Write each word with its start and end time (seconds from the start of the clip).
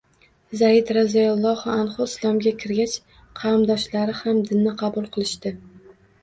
Zayd 0.59 0.87
roziyallohu 0.95 1.69
anhu 1.73 2.07
Islomga 2.11 2.53
kirgach, 2.63 2.95
qavmdoshlari 3.41 4.17
ham 4.23 4.41
dinni 4.49 4.75
qabul 4.83 5.07
qilishdi 5.19 5.55